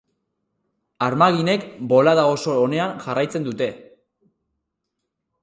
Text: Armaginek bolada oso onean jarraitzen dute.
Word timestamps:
Armaginek 1.07 1.67
bolada 1.91 2.23
oso 2.31 2.57
onean 2.63 2.97
jarraitzen 3.05 3.47
dute. 3.51 3.69